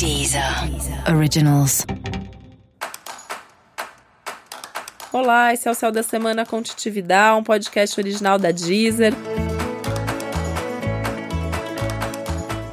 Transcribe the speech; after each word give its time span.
Deezer 0.00 0.42
Originals. 1.14 1.84
Olá, 5.12 5.52
esse 5.52 5.68
é 5.68 5.70
o 5.70 5.74
Céu 5.74 5.92
da 5.92 6.02
Semana 6.02 6.46
com 6.46 6.62
Titividade, 6.62 7.38
um 7.38 7.44
podcast 7.44 8.00
original 8.00 8.38
da 8.38 8.50
Deezer. 8.50 9.12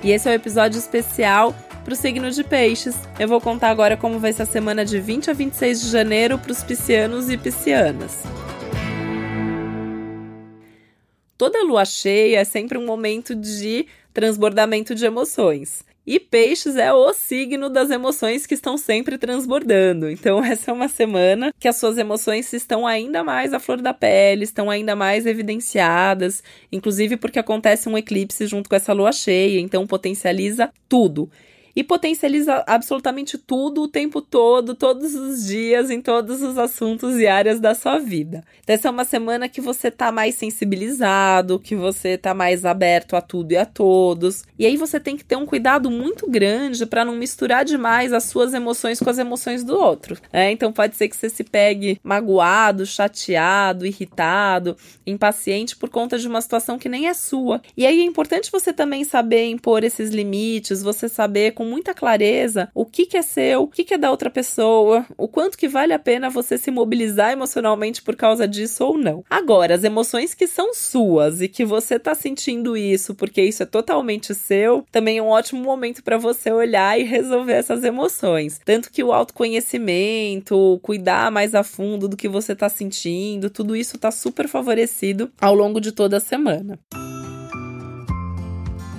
E 0.02 0.12
esse 0.12 0.26
é 0.26 0.32
o 0.32 0.32
um 0.32 0.36
episódio 0.36 0.80
especial 0.80 1.54
para 1.84 1.92
o 1.92 1.98
signo 1.98 2.32
de 2.32 2.46
Peixes. 2.46 2.96
Eu 3.20 3.28
vou 3.28 3.42
contar 3.42 3.72
agora 3.72 3.98
como 3.98 4.20
vai 4.20 4.32
ser 4.32 4.44
a 4.44 4.46
semana 4.46 4.86
de 4.86 4.98
20 4.98 5.30
a 5.30 5.34
26 5.34 5.82
de 5.82 5.90
janeiro 5.90 6.40
para 6.40 6.54
os 6.54 6.64
piscianos 6.64 7.30
e 7.30 7.38
piscianas. 7.38 8.24
Toda 11.38 11.62
lua 11.66 11.84
cheia 11.84 12.40
é 12.40 12.46
sempre 12.46 12.78
um 12.78 12.86
momento 12.86 13.36
de 13.36 13.86
transbordamento 14.14 14.96
de 14.96 15.06
emoções. 15.06 15.86
E 16.08 16.22
peixes 16.22 16.78
é 16.78 16.94
o 16.94 17.14
signo 17.14 17.70
das 17.70 17.92
emoções 17.92 18.48
que 18.48 18.54
estão 18.54 18.78
sempre 18.78 19.18
transbordando. 19.18 20.10
Então, 20.10 20.40
essa 20.42 20.72
é 20.72 20.74
uma 20.74 20.88
semana 20.88 21.54
que 21.60 21.68
as 21.68 21.76
suas 21.76 21.98
emoções 21.98 22.54
estão 22.54 22.88
ainda 22.88 23.26
mais 23.26 23.54
à 23.54 23.60
flor 23.60 23.82
da 23.82 23.94
pele, 23.94 24.46
estão 24.46 24.70
ainda 24.70 24.96
mais 24.96 25.26
evidenciadas, 25.26 26.42
inclusive 26.72 27.18
porque 27.18 27.38
acontece 27.38 27.90
um 27.90 27.98
eclipse 27.98 28.48
junto 28.48 28.70
com 28.70 28.76
essa 28.78 28.94
lua 28.94 29.12
cheia, 29.12 29.60
então 29.60 29.86
potencializa 29.86 30.72
tudo 30.88 31.30
e 31.78 31.84
potencializa 31.84 32.64
absolutamente 32.66 33.38
tudo 33.38 33.84
o 33.84 33.88
tempo 33.88 34.20
todo, 34.20 34.74
todos 34.74 35.14
os 35.14 35.46
dias, 35.46 35.92
em 35.92 36.02
todos 36.02 36.42
os 36.42 36.58
assuntos 36.58 37.18
e 37.18 37.28
áreas 37.28 37.60
da 37.60 37.76
sua 37.76 38.00
vida. 38.00 38.44
Então, 38.64 38.74
essa 38.74 38.88
é 38.88 38.92
uma 38.92 39.06
semana 39.06 39.48
que 39.48 39.62
você 39.62 39.92
tá 39.92 40.12
mais 40.12 40.34
sensibilizado, 40.34 41.60
que 41.60 41.76
você 41.76 42.18
tá 42.18 42.34
mais 42.34 42.66
aberto 42.66 43.16
a 43.16 43.22
tudo 43.22 43.52
e 43.52 43.58
a 43.58 43.64
todos. 43.64 44.44
E 44.58 44.66
aí 44.66 44.76
você 44.76 45.00
tem 45.00 45.16
que 45.16 45.24
ter 45.24 45.36
um 45.36 45.46
cuidado 45.46 45.92
muito 45.92 46.28
grande 46.28 46.84
para 46.88 47.06
não 47.06 47.16
misturar 47.16 47.64
demais 47.64 48.12
as 48.12 48.24
suas 48.24 48.56
emoções 48.56 49.00
com 49.00 49.12
as 49.12 49.20
emoções 49.20 49.64
do 49.64 49.78
outro. 49.80 50.18
Né? 50.34 50.52
Então 50.52 50.74
pode 50.74 50.96
ser 50.96 51.08
que 51.08 51.16
você 51.16 51.30
se 51.30 51.44
pegue 51.44 52.00
magoado, 52.04 52.88
chateado, 52.88 53.86
irritado, 53.86 54.76
impaciente 55.06 55.76
por 55.76 55.90
conta 55.90 56.18
de 56.18 56.28
uma 56.28 56.42
situação 56.42 56.80
que 56.80 56.90
nem 56.90 57.08
é 57.08 57.14
sua. 57.14 57.62
E 57.78 57.86
aí 57.86 58.00
é 58.00 58.04
importante 58.04 58.52
você 58.52 58.74
também 58.74 59.04
saber 59.04 59.46
impor 59.46 59.84
esses 59.84 60.10
limites, 60.10 60.82
você 60.82 61.08
saber 61.08 61.54
muita 61.68 61.94
clareza 61.94 62.70
o 62.74 62.86
que, 62.86 63.06
que 63.06 63.18
é 63.18 63.22
seu, 63.22 63.64
o 63.64 63.68
que, 63.68 63.84
que 63.84 63.94
é 63.94 63.98
da 63.98 64.10
outra 64.10 64.30
pessoa, 64.30 65.06
o 65.18 65.28
quanto 65.28 65.58
que 65.58 65.68
vale 65.68 65.94
a 65.94 66.00
pena 66.00 66.30
você 66.30 66.58
se 66.58 66.72
mobilizar 66.72 67.32
emocionalmente 67.32 68.02
por 68.02 68.16
causa 68.16 68.48
disso 68.48 68.86
ou 68.86 68.98
não. 68.98 69.24
Agora, 69.30 69.76
as 69.76 69.84
emoções 69.84 70.34
que 70.34 70.48
são 70.48 70.74
suas 70.74 71.42
e 71.42 71.48
que 71.48 71.66
você 71.66 72.00
tá 72.00 72.16
sentindo 72.16 72.78
isso 72.78 73.14
porque 73.14 73.42
isso 73.42 73.64
é 73.64 73.66
totalmente 73.66 74.34
seu, 74.34 74.86
também 74.92 75.18
é 75.18 75.22
um 75.22 75.28
ótimo 75.28 75.62
momento 75.62 76.04
para 76.04 76.18
você 76.18 76.52
olhar 76.52 77.00
e 77.00 77.04
resolver 77.04 77.54
essas 77.54 77.84
emoções. 77.84 78.60
Tanto 78.64 78.92
que 78.92 79.04
o 79.04 79.12
autoconhecimento, 79.12 80.80
cuidar 80.82 81.32
mais 81.32 81.54
a 81.54 81.64
fundo 81.64 82.08
do 82.08 82.18
que 82.18 82.30
você 82.30 82.56
tá 82.56 82.70
sentindo, 82.70 83.50
tudo 83.50 83.76
isso 83.76 83.98
tá 83.98 84.12
super 84.12 84.48
favorecido 84.48 85.32
ao 85.40 85.54
longo 85.54 85.82
de 85.82 85.92
toda 85.92 86.18
a 86.18 86.22
semana 86.22 86.80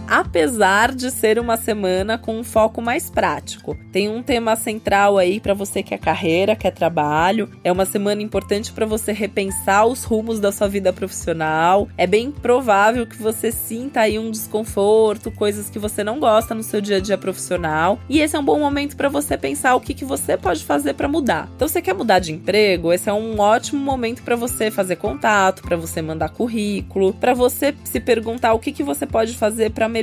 apesar 0.09 0.95
de 0.95 1.11
ser 1.11 1.39
uma 1.39 1.59
semana 1.59 2.17
com 2.17 2.39
um 2.39 2.43
foco 2.43 2.81
mais 2.81 3.11
prático. 3.11 3.77
Tem 3.93 4.09
um 4.09 4.23
tema 4.23 4.57
central 4.57 5.19
aí 5.19 5.39
para 5.39 5.53
você 5.53 5.83
que 5.83 5.95
é 5.95 5.99
carreira, 5.99 6.57
que 6.57 6.67
é 6.67 6.71
trabalho. 6.71 7.49
É 7.63 7.71
uma 7.71 7.85
semana 7.85 8.23
importante 8.23 8.73
para 8.73 8.87
você 8.87 9.13
repensar 9.13 9.87
os 9.87 10.05
rumos 10.05 10.41
da 10.41 10.51
sua 10.51 10.67
vida 10.67 10.93
profissional. 10.93 11.89
É 11.99 12.07
bem 12.07 12.31
provável 12.31 13.07
que 13.07 13.23
você 13.23 13.53
sinta 13.53 14.01
aí 14.01 14.19
um 14.19 14.31
desconforto, 14.31 15.31
coisas 15.31 15.69
que 15.69 15.79
você 15.79 16.03
não 16.03 16.19
gosta 16.19 16.55
no 16.55 16.63
seu 16.63 16.81
dia 16.81 16.97
a 16.97 17.01
dia 17.01 17.19
profissional. 17.19 17.99
E 18.09 18.21
esse 18.21 18.35
é 18.35 18.39
um 18.39 18.45
bom 18.45 18.59
momento 18.59 18.97
para 18.97 19.11
você 19.11 19.37
pensar 19.37 19.75
o 19.75 19.81
que, 19.81 19.93
que 19.93 20.05
você 20.05 20.37
pode 20.39 20.65
fazer 20.65 20.95
para 20.95 21.09
mudar. 21.09 21.51
Então, 21.55 21.69
você 21.69 21.83
quer 21.83 21.95
mudar 21.95 22.19
de 22.19 22.33
emprego? 22.33 22.93
Esse 22.93 23.11
é 23.11 23.13
um 23.13 23.39
ótimo 23.39 23.81
momento 23.81 24.23
para 24.23 24.37
você 24.37 24.71
fazer 24.71 24.97
contato, 24.97 25.63
para 25.63 25.77
você 25.77 26.01
mandar 26.01 26.31
currículo, 26.31 27.13
para 27.13 27.35
você 27.35 27.75
se 27.85 28.01
perguntar 28.01 28.55
o 28.55 28.59
que, 28.59 28.73
que 28.73 28.83
você 28.83 29.05
pode 29.05 29.37
fazer 29.37 29.71
para 29.71 29.89
melhorar 29.89 29.98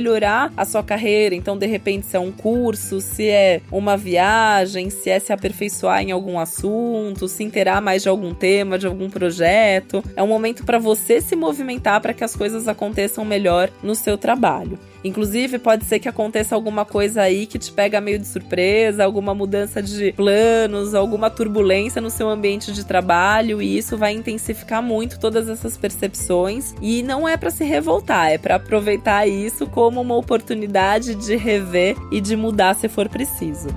a 0.56 0.64
sua 0.64 0.82
carreira. 0.82 1.34
Então, 1.34 1.56
de 1.56 1.66
repente, 1.66 2.06
se 2.06 2.16
é 2.16 2.20
um 2.20 2.32
curso, 2.32 3.00
se 3.00 3.28
é 3.28 3.60
uma 3.70 3.96
viagem, 3.96 4.90
se 4.90 5.10
é 5.10 5.18
se 5.18 5.32
aperfeiçoar 5.32 6.02
em 6.02 6.12
algum 6.12 6.38
assunto, 6.38 7.28
se 7.28 7.42
inteirar 7.42 7.80
mais 7.80 8.02
de 8.02 8.08
algum 8.08 8.34
tema, 8.34 8.78
de 8.78 8.86
algum 8.86 9.08
projeto. 9.08 10.02
É 10.14 10.22
um 10.22 10.28
momento 10.28 10.64
para 10.64 10.78
você 10.78 11.20
se 11.20 11.34
movimentar 11.36 12.00
para 12.00 12.14
que 12.14 12.24
as 12.24 12.36
coisas 12.36 12.68
aconteçam 12.68 13.24
melhor 13.24 13.70
no 13.82 13.94
seu 13.94 14.16
trabalho. 14.18 14.78
Inclusive, 15.06 15.58
pode 15.58 15.84
ser 15.84 15.98
que 16.00 16.08
aconteça 16.08 16.54
alguma 16.54 16.84
coisa 16.84 17.22
aí 17.22 17.46
que 17.46 17.58
te 17.58 17.70
pega 17.70 18.00
meio 18.00 18.18
de 18.18 18.26
surpresa, 18.26 19.04
alguma 19.04 19.34
mudança 19.34 19.82
de 19.82 20.12
planos, 20.12 20.94
alguma 20.94 21.30
turbulência 21.30 22.00
no 22.00 22.10
seu 22.10 22.28
ambiente 22.28 22.72
de 22.72 22.84
trabalho, 22.84 23.62
e 23.62 23.78
isso 23.78 23.96
vai 23.96 24.12
intensificar 24.12 24.82
muito 24.82 25.20
todas 25.20 25.48
essas 25.48 25.76
percepções. 25.76 26.74
E 26.82 27.02
não 27.02 27.28
é 27.28 27.36
para 27.36 27.50
se 27.50 27.64
revoltar, 27.64 28.30
é 28.30 28.38
para 28.38 28.56
aproveitar 28.56 29.28
isso 29.28 29.66
como 29.66 30.00
uma 30.00 30.16
oportunidade 30.16 31.14
de 31.14 31.36
rever 31.36 31.96
e 32.10 32.20
de 32.20 32.34
mudar 32.34 32.74
se 32.74 32.88
for 32.88 33.08
preciso. 33.08 33.68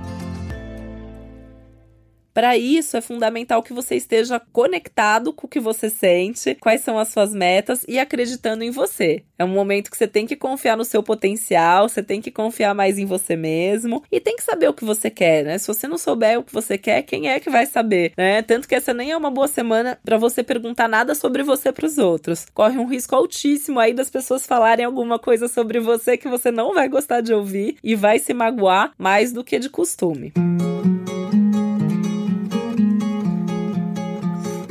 Para 2.32 2.56
isso, 2.56 2.96
é 2.96 3.00
fundamental 3.00 3.62
que 3.62 3.72
você 3.72 3.96
esteja 3.96 4.40
conectado 4.52 5.32
com 5.32 5.46
o 5.46 5.50
que 5.50 5.58
você 5.58 5.90
sente, 5.90 6.56
quais 6.60 6.82
são 6.82 6.98
as 6.98 7.08
suas 7.08 7.34
metas 7.34 7.84
e 7.88 7.98
acreditando 7.98 8.62
em 8.62 8.70
você. 8.70 9.22
É 9.38 9.44
um 9.44 9.48
momento 9.48 9.90
que 9.90 9.96
você 9.96 10.06
tem 10.06 10.26
que 10.26 10.36
confiar 10.36 10.76
no 10.76 10.84
seu 10.84 11.02
potencial, 11.02 11.88
você 11.88 12.02
tem 12.02 12.20
que 12.20 12.30
confiar 12.30 12.74
mais 12.74 12.98
em 12.98 13.06
você 13.06 13.34
mesmo 13.34 14.02
e 14.12 14.20
tem 14.20 14.36
que 14.36 14.42
saber 14.42 14.68
o 14.68 14.74
que 14.74 14.84
você 14.84 15.10
quer, 15.10 15.44
né? 15.44 15.58
Se 15.58 15.66
você 15.66 15.88
não 15.88 15.98
souber 15.98 16.38
o 16.38 16.42
que 16.42 16.52
você 16.52 16.78
quer, 16.78 17.02
quem 17.02 17.28
é 17.28 17.40
que 17.40 17.50
vai 17.50 17.66
saber, 17.66 18.12
né? 18.16 18.42
Tanto 18.42 18.68
que 18.68 18.74
essa 18.74 18.94
nem 18.94 19.10
é 19.10 19.16
uma 19.16 19.30
boa 19.30 19.48
semana 19.48 19.98
para 20.04 20.16
você 20.16 20.42
perguntar 20.42 20.88
nada 20.88 21.14
sobre 21.14 21.42
você 21.42 21.72
para 21.72 21.86
os 21.86 21.98
outros. 21.98 22.46
Corre 22.54 22.78
um 22.78 22.86
risco 22.86 23.16
altíssimo 23.16 23.80
aí 23.80 23.92
das 23.92 24.10
pessoas 24.10 24.46
falarem 24.46 24.84
alguma 24.84 25.18
coisa 25.18 25.48
sobre 25.48 25.80
você 25.80 26.16
que 26.16 26.28
você 26.28 26.50
não 26.50 26.74
vai 26.74 26.88
gostar 26.88 27.20
de 27.20 27.32
ouvir 27.32 27.76
e 27.82 27.94
vai 27.94 28.18
se 28.18 28.32
magoar 28.32 28.92
mais 28.96 29.32
do 29.32 29.42
que 29.42 29.58
de 29.58 29.68
costume. 29.68 30.32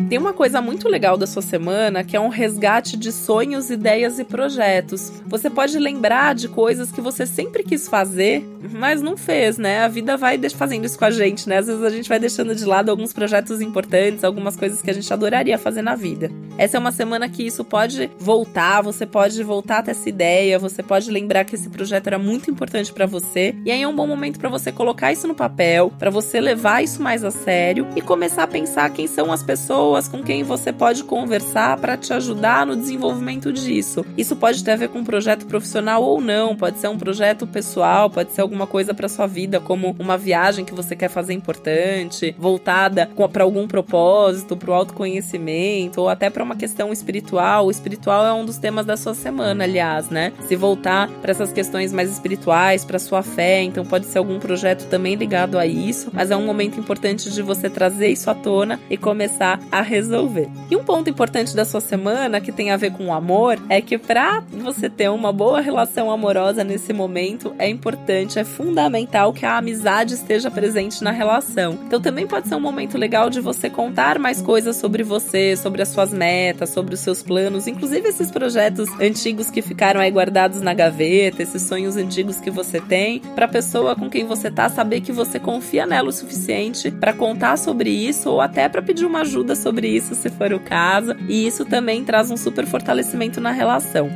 Tem 0.10 0.18
uma 0.18 0.34
coisa 0.34 0.60
muito 0.60 0.90
legal 0.90 1.16
da 1.16 1.28
sua 1.28 1.44
semana 1.44 2.04
que 2.04 2.18
é 2.18 2.20
um 2.20 2.30
resgate 2.30 2.98
de 2.98 3.12
sonhos, 3.12 3.70
ideias 3.70 4.18
e 4.18 4.24
projetos. 4.24 5.22
Você 5.28 5.52
pode 5.52 5.78
lembrar 5.78 6.34
de 6.34 6.48
coisas 6.48 6.92
que 6.92 7.00
você 7.00 7.28
sempre 7.28 7.62
quis 7.62 7.88
fazer, 7.88 8.44
mas 8.72 9.04
não 9.04 9.16
fez, 9.16 9.60
né? 9.60 9.82
A 9.84 9.88
vida 9.88 10.18
vai 10.18 10.40
fazendo 10.50 10.84
isso 10.84 10.98
com 10.98 11.06
a 11.06 11.12
gente, 11.12 11.48
né? 11.48 11.60
Às 11.60 11.68
vezes 11.68 11.84
a 11.84 11.92
gente 11.92 12.10
vai 12.10 12.20
deixando 12.20 12.56
de 12.56 12.66
lado 12.66 12.90
alguns 12.90 13.14
projetos 13.14 13.62
importantes, 13.62 14.24
algumas 14.24 14.56
coisas 14.56 14.82
que 14.82 14.90
a 14.90 14.94
gente 14.94 15.14
adoraria 15.14 15.60
fazer 15.60 15.84
na 15.84 15.94
vida. 15.94 16.32
Essa 16.60 16.76
é 16.76 16.80
uma 16.80 16.92
semana 16.92 17.30
que 17.30 17.42
isso 17.42 17.64
pode 17.64 18.12
voltar, 18.20 18.82
você 18.82 19.06
pode 19.06 19.42
voltar 19.44 19.78
até 19.78 19.92
essa 19.92 20.10
ideia, 20.10 20.60
você 20.60 20.84
pode 20.84 21.10
lembrar 21.10 21.46
que 21.46 21.56
esse 21.56 21.70
projeto 21.70 22.08
era 22.08 22.20
muito 22.20 22.52
importante 22.52 22.92
para 22.92 23.06
você, 23.06 23.56
e 23.64 23.72
aí 23.72 23.82
é 23.82 23.88
um 23.88 23.96
bom 23.96 24.06
momento 24.06 24.38
para 24.38 24.50
você 24.50 24.70
colocar 24.70 25.10
isso 25.10 25.26
no 25.26 25.34
papel, 25.34 25.90
para 25.98 26.10
você 26.10 26.42
levar 26.42 26.84
isso 26.84 27.02
mais 27.02 27.24
a 27.24 27.32
sério 27.32 27.88
e 27.96 28.02
começar 28.02 28.44
a 28.44 28.48
pensar 28.48 28.90
quem 28.90 29.08
são 29.08 29.32
as 29.32 29.42
pessoas 29.42 30.10
com 30.10 30.22
quem 30.22 30.44
você 30.44 30.74
pode 30.74 31.06
conversar 31.06 31.78
para 31.78 31.96
te 31.96 32.12
ajudar 32.12 32.66
no 32.66 32.76
desenvolvimento 32.76 33.54
disso. 33.54 34.06
Isso 34.18 34.36
pode 34.36 34.62
ter 34.62 34.72
a 34.72 34.76
ver 34.76 34.90
com 34.90 35.00
um 35.00 35.06
projeto 35.06 35.46
profissional 35.46 36.04
ou 36.04 36.20
não, 36.20 36.58
pode 36.58 36.78
ser 36.80 36.90
um 36.90 36.98
projeto 36.98 37.48
pessoal, 37.48 38.10
pode 38.10 38.34
ser 38.34 38.42
alguma 38.42 38.68
coisa 38.68 38.94
para 38.94 39.08
sua 39.08 39.28
vida, 39.28 39.62
como 39.62 39.96
uma 39.98 40.18
viagem 40.18 40.66
que 40.66 40.74
você 40.74 40.94
quer 40.94 41.10
fazer 41.10 41.32
importante, 41.32 42.36
voltada 42.38 43.10
para 43.32 43.46
algum 43.46 43.66
propósito, 43.66 44.58
para 44.58 44.72
o 44.72 44.74
autoconhecimento 44.74 46.02
ou 46.02 46.10
até 46.10 46.30
para 46.30 46.49
uma 46.50 46.56
questão 46.56 46.92
espiritual. 46.92 47.68
O 47.68 47.72
espiritual 47.72 48.26
é 48.26 48.34
um 48.34 48.44
dos 48.44 48.58
temas 48.58 48.84
da 48.86 48.98
sua 48.98 49.14
semana, 49.14 49.64
aliás, 49.64 50.10
né? 50.10 50.34
Se 50.48 50.56
voltar 50.56 51.08
para 51.22 51.30
essas 51.30 51.54
questões 51.54 51.94
mais 51.94 52.12
espirituais, 52.12 52.84
para 52.84 52.98
sua 52.98 53.22
fé, 53.22 53.62
então 53.62 53.86
pode 53.86 54.08
ser 54.08 54.18
algum 54.18 54.40
projeto 54.40 54.88
também 54.90 55.14
ligado 55.14 55.60
a 55.60 55.68
isso, 55.68 56.10
mas 56.12 56.32
é 56.32 56.36
um 56.36 56.46
momento 56.46 56.80
importante 56.80 57.30
de 57.30 57.42
você 57.44 57.70
trazer 57.70 58.08
isso 58.08 58.32
à 58.32 58.34
tona 58.34 58.80
e 58.90 58.98
começar 58.98 59.60
a 59.72 59.82
resolver. 59.82 60.50
E 60.72 60.76
um 60.76 60.84
ponto 60.84 61.10
importante 61.10 61.56
da 61.56 61.66
sua 61.66 61.82
semana 61.82 62.42
que 62.42 62.52
tem 62.52 62.72
a 62.72 62.78
ver 62.78 62.94
com 62.94 63.08
o 63.08 63.14
amor 63.14 63.60
é 63.70 63.80
que 63.80 64.00
para 64.00 64.44
você 64.52 64.90
ter 64.90 65.10
uma 65.10 65.32
boa 65.32 65.62
relação 65.62 66.10
amorosa 66.10 66.64
nesse 66.64 66.92
momento 66.92 67.54
é 67.60 67.70
importante, 67.70 68.40
é 68.40 68.44
fundamental 68.44 69.32
que 69.32 69.46
a 69.46 69.58
amizade 69.58 70.16
esteja 70.16 70.50
presente 70.50 71.04
na 71.04 71.12
relação. 71.12 71.78
Então 71.86 72.02
também 72.02 72.26
pode 72.26 72.48
ser 72.48 72.56
um 72.56 72.60
momento 72.60 72.98
legal 72.98 73.30
de 73.30 73.40
você 73.40 73.70
contar 73.70 74.18
mais 74.18 74.42
coisas 74.42 74.78
sobre 74.78 75.04
você, 75.04 75.56
sobre 75.56 75.84
as 75.84 75.90
suas 75.90 76.12
metas, 76.12 76.39
sobre 76.66 76.94
os 76.94 77.00
seus 77.00 77.22
planos, 77.22 77.68
inclusive 77.68 78.08
esses 78.08 78.32
projetos 78.32 78.90
antigos 79.00 79.50
que 79.50 79.62
ficaram 79.62 80.00
aí 80.00 80.12
guardados 80.12 80.62
na 80.62 80.74
gaveta, 80.74 81.42
esses 81.44 81.62
sonhos 81.62 81.96
antigos 81.96 82.40
que 82.40 82.50
você 82.50 82.80
tem, 82.80 83.20
para 83.20 83.46
a 83.46 83.50
pessoa 83.50 83.96
com 83.96 84.10
quem 84.10 84.26
você 84.26 84.50
tá 84.50 84.70
saber 84.70 85.02
que 85.02 85.12
você 85.12 85.40
confia 85.40 85.86
nela 85.86 86.10
o 86.10 86.14
suficiente 86.14 86.92
para 86.92 87.14
contar 87.14 87.58
sobre 87.58 87.90
isso 87.90 88.30
ou 88.30 88.42
até 88.42 88.70
para 88.70 88.82
pedir 88.82 89.06
uma 89.06 89.22
ajuda 89.22 89.56
sobre 89.56 89.88
isso 89.88 90.16
se 90.16 90.30
for 90.30 90.54
o 90.54 90.60
caso, 90.60 91.16
e 91.28 91.48
isso 91.48 91.66
também 91.66 92.04
traz 92.04 92.32
um 92.32 92.38
super 92.38 92.66
fortalecimento 92.66 93.40
na 93.42 93.52
relação. 93.52 94.10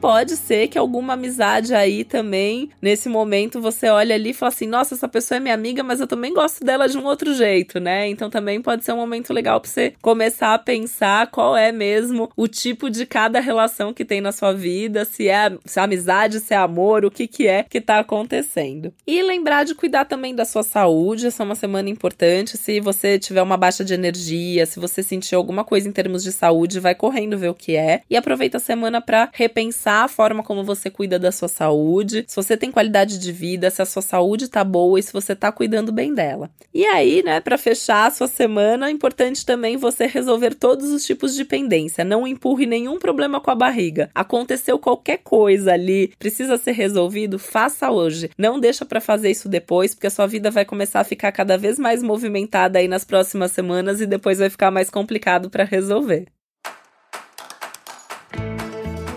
Pode 0.00 0.36
ser 0.36 0.68
que 0.68 0.78
alguma 0.78 1.12
amizade 1.12 1.74
aí 1.74 2.04
também, 2.04 2.70
nesse 2.80 3.08
momento, 3.08 3.60
você 3.60 3.88
olha 3.88 4.14
ali 4.14 4.30
e 4.30 4.34
fala 4.34 4.48
assim: 4.48 4.66
nossa, 4.66 4.94
essa 4.94 5.08
pessoa 5.08 5.36
é 5.36 5.40
minha 5.40 5.54
amiga, 5.54 5.82
mas 5.82 6.00
eu 6.00 6.06
também 6.06 6.32
gosto 6.32 6.64
dela 6.64 6.88
de 6.88 6.96
um 6.96 7.04
outro 7.04 7.34
jeito, 7.34 7.78
né? 7.78 8.08
Então 8.08 8.30
também 8.30 8.60
pode 8.62 8.84
ser 8.84 8.92
um 8.92 8.96
momento 8.96 9.32
legal 9.32 9.60
para 9.60 9.70
você 9.70 9.92
começar 10.00 10.54
a 10.54 10.58
pensar 10.58 11.26
qual 11.28 11.56
é 11.56 11.70
mesmo 11.70 12.30
o 12.36 12.48
tipo 12.48 12.88
de 12.88 13.04
cada 13.04 13.40
relação 13.40 13.92
que 13.92 14.04
tem 14.04 14.20
na 14.20 14.32
sua 14.32 14.52
vida, 14.52 15.04
se 15.04 15.28
é, 15.28 15.52
se 15.64 15.78
é 15.78 15.82
amizade, 15.82 16.40
se 16.40 16.54
é 16.54 16.56
amor, 16.56 17.04
o 17.04 17.10
que 17.10 17.26
que 17.26 17.46
é 17.46 17.64
que 17.64 17.80
tá 17.80 17.98
acontecendo. 17.98 18.92
E 19.06 19.22
lembrar 19.22 19.64
de 19.64 19.74
cuidar 19.74 20.06
também 20.06 20.34
da 20.34 20.44
sua 20.44 20.62
saúde, 20.62 21.26
essa 21.26 21.42
é 21.42 21.46
uma 21.46 21.54
semana 21.54 21.90
importante. 21.90 22.56
Se 22.56 22.80
você 22.80 23.18
tiver 23.18 23.42
uma 23.42 23.56
baixa 23.56 23.84
de 23.84 23.92
energia, 23.92 24.64
se 24.64 24.80
você 24.80 25.02
sentir 25.02 25.34
alguma 25.34 25.64
coisa 25.64 25.88
em 25.88 25.92
termos 25.92 26.22
de 26.22 26.32
saúde, 26.32 26.80
vai 26.80 26.94
correndo 26.94 27.36
ver 27.36 27.48
o 27.48 27.54
que 27.54 27.76
é 27.76 28.00
e 28.08 28.16
aproveita 28.16 28.56
a 28.56 28.60
semana 28.60 29.00
para 29.00 29.28
repensar 29.32 29.89
a 29.92 30.08
forma 30.08 30.42
como 30.42 30.64
você 30.64 30.90
cuida 30.90 31.18
da 31.18 31.32
sua 31.32 31.48
saúde, 31.48 32.24
se 32.26 32.36
você 32.36 32.56
tem 32.56 32.70
qualidade 32.70 33.18
de 33.18 33.32
vida, 33.32 33.70
se 33.70 33.82
a 33.82 33.86
sua 33.86 34.02
saúde 34.02 34.48
tá 34.48 34.64
boa 34.64 34.98
e 34.98 35.02
se 35.02 35.12
você 35.12 35.34
tá 35.34 35.52
cuidando 35.52 35.92
bem 35.92 36.14
dela. 36.14 36.50
E 36.72 36.84
aí, 36.86 37.22
né, 37.22 37.40
para 37.40 37.58
fechar 37.58 38.06
a 38.06 38.10
sua 38.10 38.26
semana, 38.26 38.88
é 38.88 38.90
importante 38.90 39.44
também 39.44 39.76
você 39.76 40.06
resolver 40.06 40.54
todos 40.54 40.90
os 40.90 41.04
tipos 41.04 41.34
de 41.34 41.44
pendência. 41.44 42.04
Não 42.04 42.26
empurre 42.26 42.66
nenhum 42.66 42.98
problema 42.98 43.40
com 43.40 43.50
a 43.50 43.54
barriga. 43.54 44.10
Aconteceu 44.14 44.78
qualquer 44.78 45.18
coisa 45.18 45.72
ali, 45.72 46.12
precisa 46.18 46.56
ser 46.56 46.72
resolvido, 46.72 47.38
faça 47.38 47.90
hoje. 47.90 48.30
Não 48.38 48.60
deixa 48.60 48.84
para 48.84 49.00
fazer 49.00 49.30
isso 49.30 49.48
depois, 49.48 49.94
porque 49.94 50.06
a 50.06 50.10
sua 50.10 50.26
vida 50.26 50.50
vai 50.50 50.64
começar 50.64 51.00
a 51.00 51.04
ficar 51.04 51.32
cada 51.32 51.58
vez 51.58 51.78
mais 51.78 52.02
movimentada 52.02 52.78
aí 52.78 52.88
nas 52.88 53.04
próximas 53.04 53.52
semanas 53.52 54.00
e 54.00 54.06
depois 54.06 54.38
vai 54.38 54.50
ficar 54.50 54.70
mais 54.70 54.90
complicado 54.90 55.50
para 55.50 55.64
resolver. 55.64 56.26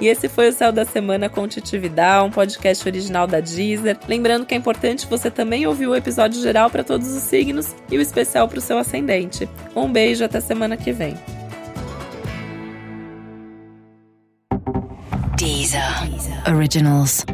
E 0.03 0.07
esse 0.09 0.27
foi 0.27 0.49
o 0.49 0.51
Céu 0.51 0.69
da 0.69 0.83
Semana 0.83 1.29
com 1.29 1.47
Titividade, 1.47 2.25
um 2.25 2.29
podcast 2.29 2.85
original 2.85 3.25
da 3.25 3.39
Deezer. 3.39 3.97
Lembrando 4.05 4.45
que 4.45 4.53
é 4.53 4.57
importante 4.57 5.07
você 5.07 5.31
também 5.31 5.65
ouvir 5.65 5.87
o 5.87 5.95
episódio 5.95 6.41
geral 6.41 6.69
para 6.69 6.83
todos 6.83 7.07
os 7.07 7.23
signos 7.23 7.73
e 7.89 7.97
o 7.97 8.01
especial 8.01 8.49
para 8.49 8.57
o 8.57 8.61
seu 8.61 8.77
ascendente. 8.77 9.47
Um 9.73 9.89
beijo, 9.89 10.25
até 10.25 10.41
semana 10.41 10.75
que 10.75 10.91
vem. 10.91 11.15
Deezer. 15.37 15.81
Originals. 16.53 17.25